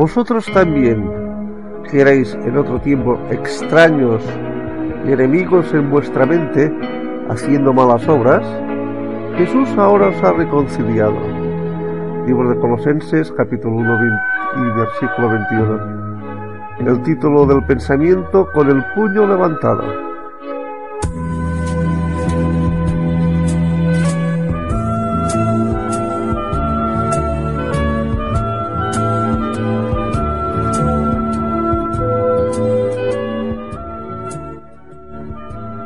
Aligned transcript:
Vosotros 0.00 0.46
también, 0.54 1.08
que 1.90 2.00
erais 2.00 2.34
en 2.44 2.56
otro 2.56 2.80
tiempo 2.80 3.18
extraños 3.30 4.22
y 5.06 5.12
enemigos 5.12 5.74
en 5.74 5.90
vuestra 5.90 6.24
mente, 6.24 6.72
haciendo 7.28 7.72
malas 7.72 8.08
obras, 8.08 8.42
Jesús 9.36 9.68
ahora 9.76 10.08
os 10.08 10.22
ha 10.22 10.32
reconciliado. 10.32 11.18
Libro 12.26 12.48
de 12.48 12.58
Colosenses, 12.60 13.30
capítulo 13.32 13.76
1 13.76 13.98
y 14.56 14.78
versículo 14.78 15.28
21. 15.28 16.00
El 16.80 17.02
título 17.02 17.46
del 17.46 17.62
pensamiento 17.64 18.48
con 18.52 18.70
el 18.70 18.82
puño 18.94 19.26
levantado. 19.26 19.82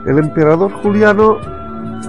El 0.07 0.19
emperador 0.19 0.71
Juliano 0.71 1.39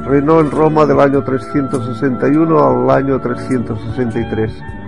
reinó 0.05 0.39
en 0.41 0.51
Roma 0.51 0.85
del 0.85 0.99
año 0.99 1.23
361 1.23 2.63
al 2.63 2.89
año 2.91 3.19
363. 3.19 4.84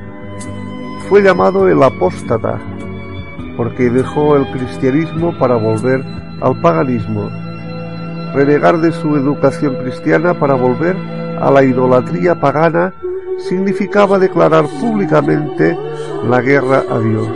Fue 1.09 1.21
llamado 1.21 1.69
el 1.69 1.81
apóstata 1.81 2.59
porque 3.55 3.89
dejó 3.89 4.35
el 4.35 4.45
cristianismo 4.51 5.37
para 5.39 5.55
volver 5.55 6.03
al 6.41 6.59
paganismo, 6.61 7.29
renegar 8.33 8.79
de 8.79 8.91
su 8.91 9.15
educación 9.15 9.75
cristiana 9.77 10.37
para 10.37 10.53
volver 10.53 10.95
a 11.39 11.49
la 11.49 11.63
idolatría 11.63 12.39
pagana 12.39 12.93
significaba 13.39 14.19
declarar 14.19 14.65
públicamente 14.81 15.77
la 16.27 16.41
guerra 16.41 16.83
a 16.89 16.99
Dios. 16.99 17.29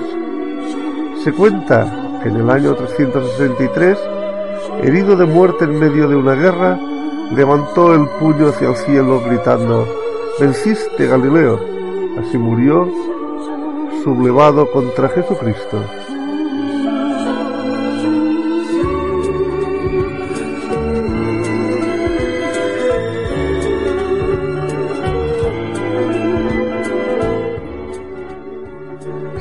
Se 1.23 1.31
cuenta 1.31 2.19
que 2.21 2.29
en 2.29 2.37
el 2.37 2.49
año 2.49 2.75
363, 2.75 3.97
herido 4.83 5.15
de 5.15 5.25
muerte 5.25 5.65
en 5.65 5.79
medio 5.79 6.07
de 6.07 6.15
una 6.15 6.33
guerra, 6.33 6.79
levantó 7.35 7.93
el 7.93 8.07
puño 8.19 8.49
hacia 8.49 8.69
el 8.69 8.75
cielo 8.75 9.21
gritando, 9.25 9.87
Venciste 10.39 11.07
Galileo. 11.07 11.59
Así 12.19 12.37
murió 12.37 12.87
sublevado 14.03 14.71
contra 14.71 15.09
Jesucristo. 15.09 15.77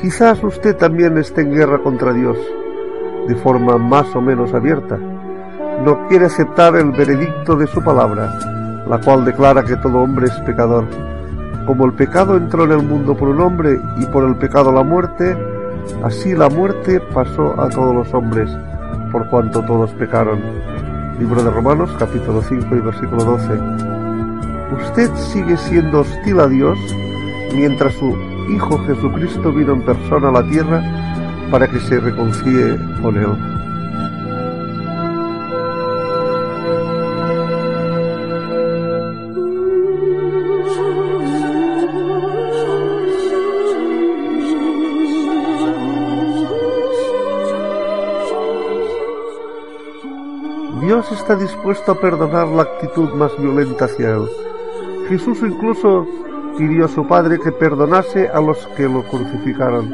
Quizás 0.01 0.43
usted 0.43 0.75
también 0.75 1.17
esté 1.17 1.41
en 1.41 1.53
guerra 1.53 1.79
contra 1.79 2.13
Dios, 2.13 2.37
de 3.27 3.35
forma 3.35 3.77
más 3.77 4.15
o 4.15 4.21
menos 4.21 4.53
abierta. 4.53 4.97
No 5.85 6.07
quiere 6.07 6.25
aceptar 6.25 6.75
el 6.75 6.91
veredicto 6.91 7.55
de 7.55 7.65
su 7.67 7.83
palabra, 7.83 8.83
la 8.87 8.99
cual 8.99 9.25
declara 9.25 9.63
que 9.63 9.77
todo 9.77 9.99
hombre 9.99 10.27
es 10.27 10.33
pecador. 10.41 10.85
Como 11.71 11.85
el 11.85 11.93
pecado 11.93 12.35
entró 12.35 12.65
en 12.65 12.73
el 12.73 12.83
mundo 12.83 13.15
por 13.15 13.29
un 13.29 13.39
hombre 13.39 13.79
y 13.97 14.05
por 14.07 14.25
el 14.25 14.35
pecado 14.35 14.73
la 14.73 14.83
muerte, 14.83 15.37
así 16.03 16.35
la 16.35 16.49
muerte 16.49 16.99
pasó 17.13 17.57
a 17.61 17.69
todos 17.69 17.95
los 17.95 18.13
hombres, 18.13 18.51
por 19.09 19.25
cuanto 19.29 19.63
todos 19.63 19.89
pecaron. 19.91 20.41
Libro 21.17 21.41
de 21.41 21.49
Romanos 21.49 21.89
capítulo 21.97 22.41
5 22.41 22.75
y 22.75 22.79
versículo 22.81 23.23
12. 23.23 23.47
Usted 24.83 25.15
sigue 25.15 25.55
siendo 25.55 26.01
hostil 26.01 26.41
a 26.41 26.49
Dios 26.49 26.77
mientras 27.55 27.93
su 27.93 28.17
Hijo 28.53 28.77
Jesucristo 28.79 29.53
vino 29.53 29.71
en 29.71 29.85
persona 29.85 30.27
a 30.27 30.33
la 30.33 30.43
tierra 30.43 30.83
para 31.49 31.69
que 31.69 31.79
se 31.79 32.01
reconcilie 32.01 32.77
con 33.01 33.15
Él. 33.15 33.60
Dios 50.81 51.11
está 51.11 51.35
dispuesto 51.35 51.91
a 51.91 51.99
perdonar 51.99 52.47
la 52.47 52.63
actitud 52.63 53.13
más 53.13 53.31
violenta 53.39 53.85
hacia 53.85 54.15
Él. 54.15 54.27
Jesús 55.09 55.37
incluso 55.43 56.07
pidió 56.57 56.85
a 56.85 56.87
su 56.87 57.07
Padre 57.07 57.39
que 57.39 57.51
perdonase 57.51 58.27
a 58.27 58.41
los 58.41 58.65
que 58.75 58.89
lo 58.89 59.03
crucificaron. 59.03 59.93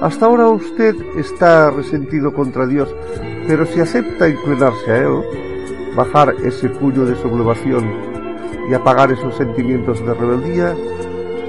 Hasta 0.00 0.26
ahora 0.26 0.48
usted 0.48 0.96
está 1.16 1.70
resentido 1.70 2.34
contra 2.34 2.66
Dios, 2.66 2.92
pero 3.46 3.64
si 3.64 3.78
acepta 3.78 4.28
inclinarse 4.28 4.90
a 4.90 4.98
Él, 4.98 5.22
bajar 5.94 6.34
ese 6.42 6.68
puño 6.68 7.04
de 7.04 7.14
sublevación 7.14 7.88
y 8.68 8.74
apagar 8.74 9.12
esos 9.12 9.36
sentimientos 9.36 10.04
de 10.04 10.14
rebeldía, 10.14 10.74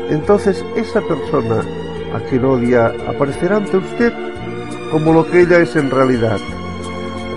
entonces 0.09 0.63
esa 0.75 1.01
persona 1.01 1.63
a 2.13 2.19
quien 2.29 2.45
odia 2.45 2.93
aparecerá 3.07 3.57
ante 3.57 3.77
usted 3.77 4.13
como 4.91 5.11
lo 5.11 5.25
que 5.25 5.41
ella 5.41 5.57
es 5.57 5.75
en 5.75 5.89
realidad, 5.89 6.37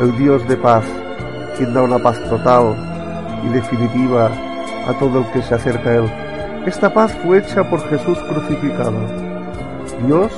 el 0.03 0.15
Dios 0.19 0.47
de 0.47 0.59
paz, 0.59 0.85
quien 1.57 1.75
da 1.75 1.83
una 1.83 1.99
paz 1.99 2.19
total 2.29 2.75
y 3.45 3.49
definitiva 3.49 4.31
a 4.87 4.93
todo 4.99 5.21
el 5.21 5.27
que 5.33 5.43
se 5.43 5.55
acerca 5.55 5.91
a 5.91 5.95
Él. 5.97 6.11
Esta 6.67 6.93
paz 6.93 7.13
fue 7.25 7.39
hecha 7.39 7.69
por 7.69 7.81
Jesús 7.89 8.19
crucificado. 8.29 8.99
Dios 10.07 10.33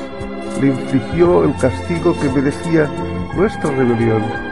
le 0.60 0.68
infligió 0.68 1.44
el 1.44 1.54
castigo 1.56 2.14
que 2.20 2.28
merecía 2.28 2.88
nuestra 3.34 3.70
rebelión. 3.70 4.47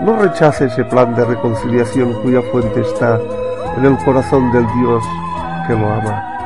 No 0.00 0.16
rechace 0.16 0.66
ese 0.66 0.84
plan 0.84 1.14
de 1.16 1.24
reconciliación 1.24 2.12
cuya 2.22 2.40
fuente 2.52 2.80
está 2.80 3.20
en 3.76 3.84
el 3.84 3.98
corazón 4.04 4.52
del 4.52 4.64
Dios 4.80 5.04
que 5.66 5.74
lo 5.74 5.92
ama. 5.92 6.37